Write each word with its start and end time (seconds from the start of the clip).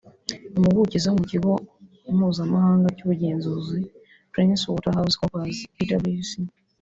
Impuguke 0.57 0.95
zo 1.05 1.11
mu 1.17 1.23
Kigo 1.29 1.51
mpuzamahanga 2.15 2.87
cy’ubugenzuzi 2.97 3.79
PrinceWaterhouseCoopers 4.31 5.57
(PwC) 5.75 6.29